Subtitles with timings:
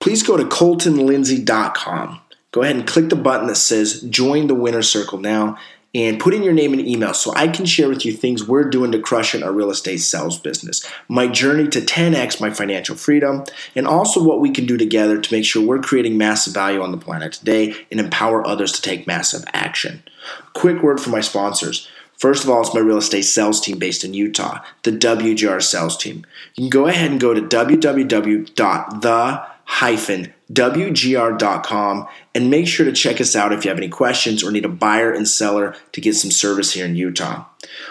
[0.00, 2.20] please go to coltonlindsay.com.
[2.52, 5.56] Go ahead and click the button that says Join the Winner Circle now
[5.94, 8.68] and put in your name and email so I can share with you things we're
[8.68, 12.94] doing to crush in our real estate sales business, my journey to 10x my financial
[12.96, 13.44] freedom,
[13.74, 16.92] and also what we can do together to make sure we're creating massive value on
[16.92, 20.02] the planet today and empower others to take massive action.
[20.52, 21.88] Quick word from my sponsors.
[22.16, 25.96] First of all, it's my real estate sales team based in Utah, the WGR sales
[25.96, 26.26] team.
[26.54, 28.52] You can go ahead and go to www.the
[30.52, 34.64] wgr.com and make sure to check us out if you have any questions or need
[34.64, 37.44] a buyer and seller to get some service here in Utah.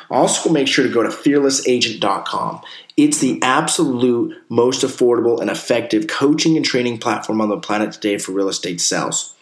[0.09, 2.61] Also, make sure to go to fearlessagent.com.
[2.97, 8.17] It's the absolute most affordable and effective coaching and training platform on the planet today
[8.17, 9.35] for real estate sales.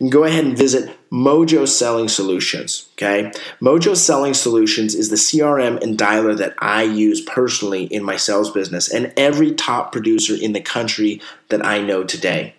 [0.00, 2.88] You can go ahead and visit Mojo Selling Solutions.
[2.94, 8.16] Okay, Mojo Selling Solutions is the CRM and dialer that I use personally in my
[8.16, 12.54] sales business and every top producer in the country that I know today.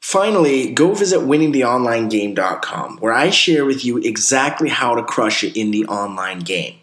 [0.00, 5.70] Finally, go visit winningtheonlinegame.com where I share with you exactly how to crush it in
[5.70, 6.74] the online game.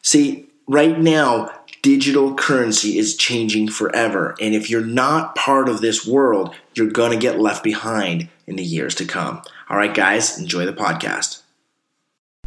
[0.00, 1.50] See, right now,
[1.82, 7.10] digital currency is changing forever, and if you're not part of this world, you're going
[7.10, 9.42] to get left behind in the years to come.
[9.68, 11.42] All right, guys, enjoy the podcast.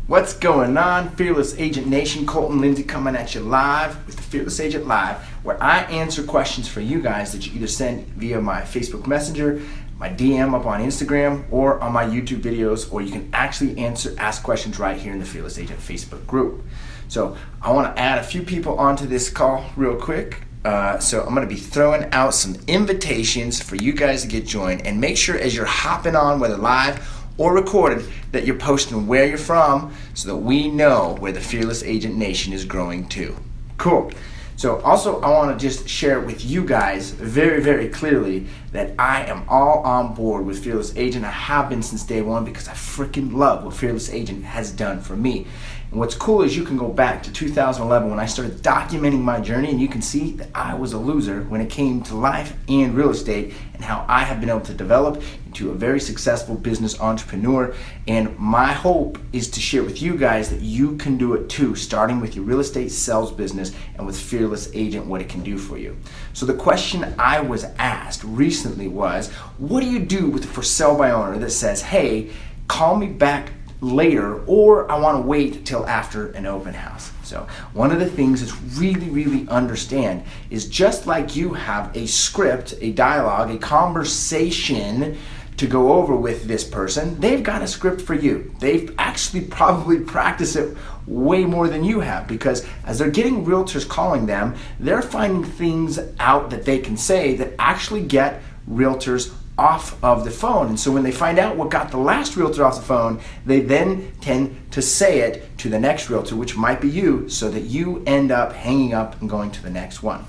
[0.08, 2.26] What's going on, Fearless Agent Nation?
[2.26, 6.68] Colton Lindsay coming at you live with the Fearless Agent Live, where I answer questions
[6.68, 9.62] for you guys that you either send via my Facebook Messenger
[10.02, 14.16] my DM up on Instagram or on my YouTube videos, or you can actually answer,
[14.18, 16.66] ask questions right here in the Fearless Agent Facebook group.
[17.08, 20.42] So I want to add a few people onto this call real quick.
[20.64, 24.46] Uh, so I'm going to be throwing out some invitations for you guys to get
[24.46, 29.08] joined, and make sure as you're hopping on, whether live or recorded, that you're posting
[29.08, 33.36] where you're from, so that we know where the Fearless Agent Nation is growing to.
[33.78, 34.12] Cool.
[34.56, 39.26] So also I want to just share with you guys very, very clearly that I
[39.26, 41.26] am all on board with Fearless Agent.
[41.26, 45.02] I have been since day one because I freaking love what Fearless Agent has done
[45.02, 45.46] for me.
[45.92, 49.42] And what's cool is you can go back to 2011 when I started documenting my
[49.42, 52.54] journey, and you can see that I was a loser when it came to life
[52.70, 56.56] and real estate, and how I have been able to develop into a very successful
[56.56, 57.76] business entrepreneur.
[58.08, 61.76] And my hope is to share with you guys that you can do it too,
[61.76, 65.58] starting with your real estate sales business and with Fearless Agent, what it can do
[65.58, 65.98] for you.
[66.32, 70.64] So, the question I was asked recently was what do you do with a for
[70.64, 72.32] sale by owner that says, hey,
[72.68, 73.52] call me back
[73.82, 77.12] later or I want to wait till after an open house.
[77.24, 82.06] So, one of the things that's really, really understand is just like you have a
[82.06, 85.18] script, a dialogue, a conversation
[85.62, 88.52] to go over with this person, they've got a script for you.
[88.60, 93.88] They've actually probably practiced it way more than you have because as they're getting realtors
[93.88, 100.02] calling them, they're finding things out that they can say that actually get realtors off
[100.04, 100.68] of the phone.
[100.68, 103.60] And so when they find out what got the last realtor off the phone, they
[103.60, 107.62] then tend to say it to the next realtor, which might be you, so that
[107.62, 110.26] you end up hanging up and going to the next one.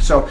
[0.00, 0.28] So,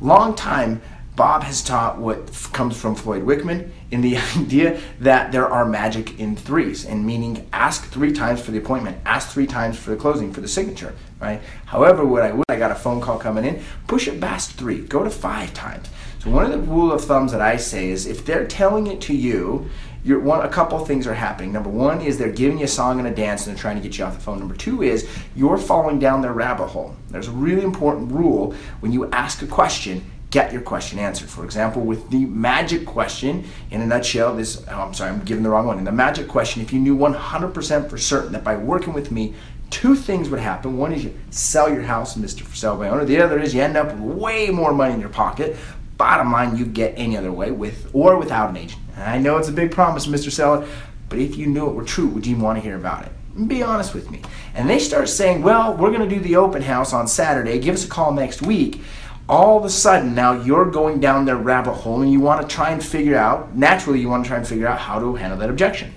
[0.00, 0.82] long time,
[1.14, 6.18] Bob has taught what comes from Floyd Wickman in the idea that there are magic
[6.18, 9.96] in threes, and meaning ask three times for the appointment, ask three times for the
[9.96, 11.40] closing, for the signature, right?
[11.66, 14.80] However, what I would, I got a phone call coming in, push it past three,
[14.80, 15.88] go to five times.
[16.22, 19.00] So one of the rule of thumbs that I say is if they're telling it
[19.02, 19.68] to you,
[20.04, 21.52] you're one a couple things are happening.
[21.52, 23.82] Number one is they're giving you a song and a dance and they're trying to
[23.82, 24.38] get you off the phone.
[24.38, 26.94] Number two is you're falling down their rabbit hole.
[27.08, 31.28] There's a really important rule when you ask a question, get your question answered.
[31.28, 35.42] For example, with the magic question, in a nutshell, this oh, I'm sorry, I'm giving
[35.42, 35.78] the wrong one.
[35.78, 39.34] In the magic question, if you knew 100% for certain that by working with me,
[39.70, 40.78] two things would happen.
[40.78, 42.42] One is you sell your house, Mr.
[42.42, 43.04] For Sale by Owner.
[43.04, 45.56] The other is you end up with way more money in your pocket
[46.02, 48.80] bottom line you get any other way with or without an agent.
[48.96, 50.32] And I know it's a big promise, Mr.
[50.32, 50.66] Seller,
[51.08, 53.12] but if you knew it were true, would you want to hear about it?
[53.46, 54.20] Be honest with me.
[54.56, 57.60] And they start saying, well, we're going to do the open house on Saturday.
[57.60, 58.80] Give us a call next week.
[59.28, 62.52] All of a sudden, now you're going down their rabbit hole and you want to
[62.52, 65.38] try and figure out, naturally, you want to try and figure out how to handle
[65.38, 65.94] that objection.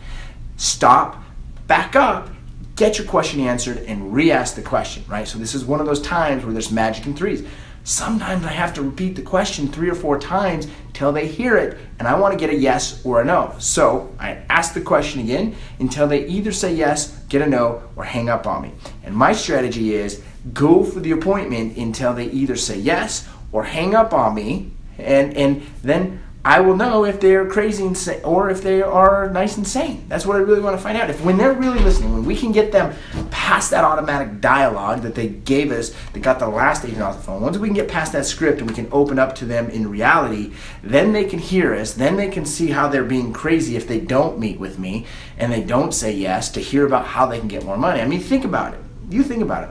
[0.55, 1.23] Stop,
[1.65, 2.29] back up,
[2.75, 5.27] get your question answered, and re ask the question, right?
[5.27, 7.43] So, this is one of those times where there's magic in threes.
[7.85, 11.77] Sometimes I have to repeat the question three or four times till they hear it,
[11.99, 13.53] and I want to get a yes or a no.
[13.59, 18.03] So I ask the question again until they either say yes, get a no, or
[18.03, 18.71] hang up on me.
[19.03, 23.93] And my strategy is go for the appointment until they either say yes or hang
[23.93, 28.61] up on me, and, and then I will know if they're crazy insane or if
[28.61, 30.05] they are nice and sane.
[30.07, 31.09] That's what I really want to find out.
[31.09, 32.93] If when they're really listening, when we can get them
[33.31, 37.23] past that automatic dialogue that they gave us, that got the last agent off the
[37.23, 37.41] phone.
[37.41, 39.89] Once we can get past that script and we can open up to them in
[39.89, 40.53] reality,
[40.83, 41.93] then they can hear us.
[41.93, 45.07] Then they can see how they're being crazy if they don't meet with me
[45.39, 48.01] and they don't say yes to hear about how they can get more money.
[48.01, 48.79] I mean, think about it.
[49.09, 49.69] You think about it.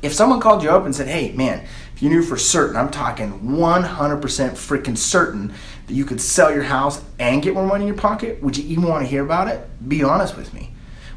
[0.00, 1.62] If someone called you up and said, "Hey, man,"
[1.94, 5.52] if you knew for certain, I'm talking 100% freaking certain
[5.86, 8.64] that you could sell your house and get more money in your pocket, would you
[8.68, 9.68] even want to hear about it?
[9.88, 10.74] Be honest with me.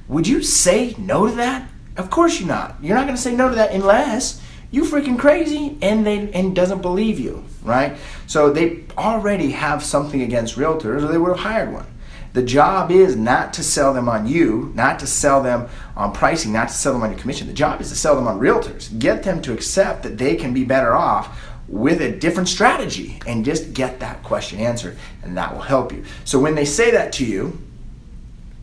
[0.07, 1.69] Would you say no to that?
[1.97, 2.75] Of course you're not.
[2.81, 4.41] You're not going to say no to that unless
[4.71, 7.97] you freaking crazy and they and doesn't believe you, right?
[8.27, 11.85] So they already have something against realtors or they would have hired one.
[12.33, 16.51] The job is not to sell them on you, not to sell them on pricing,
[16.51, 17.47] not to sell them on your commission.
[17.47, 19.00] The job is to sell them on realtors.
[19.00, 23.44] Get them to accept that they can be better off with a different strategy and
[23.44, 26.03] just get that question answered, and that will help you.
[26.23, 27.59] So when they say that to you,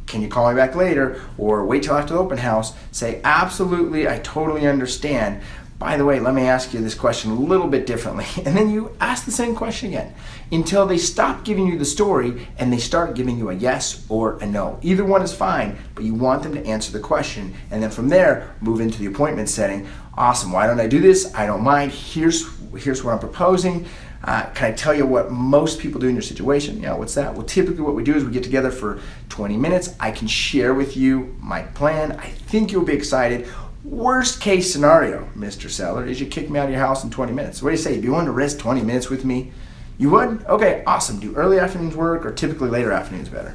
[0.07, 2.75] can you call me back later or wait till after the open house?
[2.91, 5.41] Say, absolutely, I totally understand.
[5.79, 8.27] By the way, let me ask you this question a little bit differently.
[8.47, 10.15] And then you ask the same question again
[10.53, 14.39] until they stop giving you the story and they start giving you a yes or
[14.41, 14.79] a no.
[14.83, 17.55] Either one is fine, but you want them to answer the question.
[17.71, 19.89] And then from there, move into the appointment setting.
[20.15, 20.53] Awesome.
[20.53, 21.35] Why don't I do this?
[21.35, 21.91] I don't mind.
[21.91, 22.47] Here's
[22.77, 23.87] here's what I'm proposing.
[24.25, 26.81] Uh, can I tell you what most people do in your situation?
[26.81, 27.35] Yeah, what's that?
[27.35, 29.95] Well, typically what we do is we get together for 20 minutes.
[29.99, 32.13] I can share with you my plan.
[32.13, 33.49] I think you'll be excited.
[33.85, 35.69] Worst case scenario, Mr.
[35.69, 37.63] Seller, is you kick me out of your house in 20 minutes.
[37.63, 38.01] What do you say?
[38.01, 39.51] Do you want to risk 20 minutes with me?
[39.99, 40.45] You would?
[40.47, 41.19] Okay, awesome.
[41.19, 43.55] Do early afternoons work or typically later afternoons better?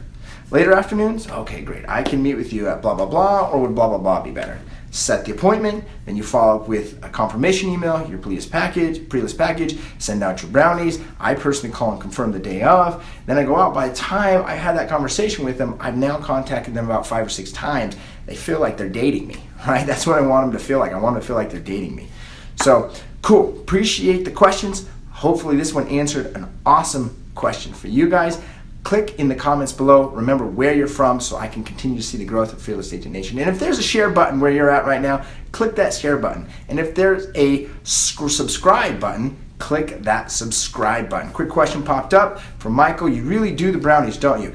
[0.52, 1.30] Later afternoons?
[1.30, 1.88] Okay, great.
[1.90, 4.32] I can meet with you at blah, blah, blah, or would blah, blah, blah be
[4.32, 4.60] better?
[4.90, 9.38] Set the appointment, then you follow up with a confirmation email, your pre-list package, pre-list
[9.38, 11.00] package, send out your brownies.
[11.20, 13.06] I personally call and confirm the day of.
[13.26, 13.74] Then I go out.
[13.74, 17.26] By the time I had that conversation with them, I've now contacted them about five
[17.26, 17.98] or six times.
[18.26, 19.36] They feel like they're dating me,
[19.68, 19.86] right?
[19.86, 20.94] That's what I want them to feel like.
[20.94, 22.08] I want them to feel like they're dating me.
[22.56, 22.92] So
[23.22, 23.60] cool.
[23.60, 24.88] Appreciate the questions.
[25.12, 28.42] Hopefully this one answered an awesome question for you guys
[28.84, 30.10] click in the comments below.
[30.10, 33.14] Remember where you're from so I can continue to see the growth of Fearless Agent
[33.14, 33.38] Nation.
[33.40, 36.48] And if there's a share button where you're at right now, click that share button.
[36.70, 41.32] And if there's a subscribe button, click that subscribe button.
[41.32, 43.10] Quick question popped up from Michael.
[43.10, 44.54] You really do the brownies, don't you?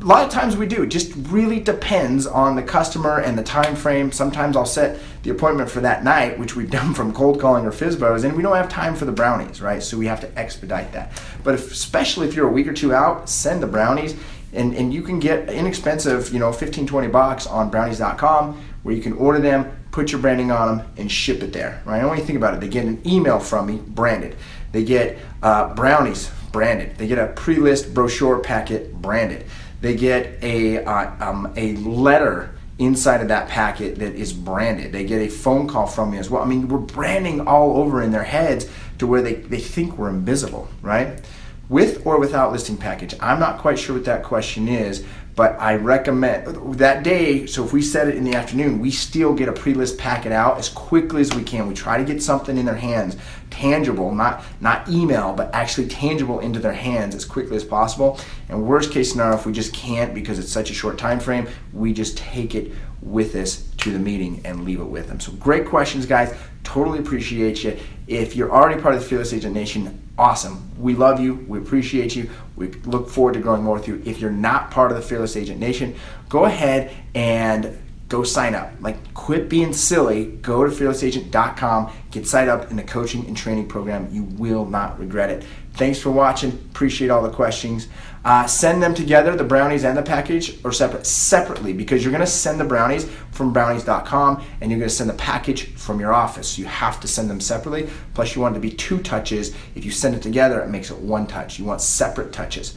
[0.00, 0.82] A lot of times we do.
[0.82, 4.12] It just really depends on the customer and the time frame.
[4.12, 7.70] Sometimes I'll set the appointment for that night, which we've done from cold calling or
[7.70, 9.82] FSBOs, and we don't have time for the brownies, right?
[9.82, 11.22] So we have to expedite that.
[11.44, 14.16] But if, especially if you're a week or two out, send the brownies.
[14.52, 19.02] And, and you can get inexpensive, you know, 15, 20 bucks on brownies.com where you
[19.02, 22.02] can order them, put your branding on them, and ship it there, right?
[22.02, 22.60] I to think about it.
[22.60, 24.36] They get an email from me, branded.
[24.72, 26.96] They get uh, brownies, branded.
[26.96, 29.44] They get a pre-list brochure packet, branded.
[29.80, 34.92] They get a, uh, um, a letter inside of that packet that is branded.
[34.92, 36.42] They get a phone call from me as well.
[36.42, 38.66] I mean, we're branding all over in their heads
[38.98, 41.20] to where they, they think we're invisible, right?
[41.68, 43.14] With or without listing package.
[43.20, 45.04] I'm not quite sure what that question is,
[45.36, 47.46] but I recommend that day.
[47.46, 50.58] So if we set it in the afternoon, we still get a pre-list packet out
[50.58, 51.66] as quickly as we can.
[51.66, 53.16] We try to get something in their hands,
[53.50, 58.18] tangible, not not email, but actually tangible into their hands as quickly as possible.
[58.48, 61.48] And worst case scenario, if we just can't because it's such a short time frame,
[61.72, 62.72] we just take it
[63.02, 65.20] with us to the meeting and leave it with them.
[65.20, 66.34] So great questions, guys.
[66.64, 67.78] Totally appreciate you.
[68.06, 70.70] If you're already part of the Fearless Agent Nation, awesome.
[70.78, 71.34] We love you.
[71.48, 72.28] We appreciate you.
[72.60, 74.02] We look forward to growing more with you.
[74.04, 75.94] If you're not part of the Fearless Agent Nation,
[76.28, 77.78] go ahead and
[78.10, 78.72] go sign up.
[78.80, 80.26] Like, quit being silly.
[80.26, 84.08] Go to fearlessagent.com, get signed up in the coaching and training program.
[84.12, 85.44] You will not regret it.
[85.74, 86.50] Thanks for watching.
[86.50, 87.86] Appreciate all the questions.
[88.24, 92.20] Uh, send them together, the brownies and the package, or separate separately because you're going
[92.20, 96.12] to send the brownies from brownies.com and you're going to send the package from your
[96.12, 96.58] office.
[96.58, 97.88] You have to send them separately.
[98.12, 99.54] Plus, you want it to be two touches.
[99.74, 101.58] If you send it together, it makes it one touch.
[101.58, 102.76] You want separate touches.